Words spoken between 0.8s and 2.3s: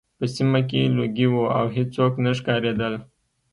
لوګي وو او هېڅوک